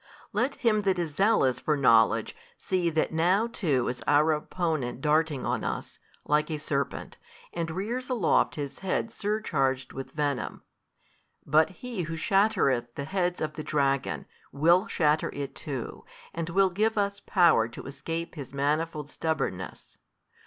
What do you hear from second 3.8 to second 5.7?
is our opponent darting on